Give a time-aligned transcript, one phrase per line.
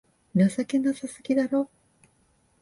[0.33, 1.69] 情けなさすぎだろ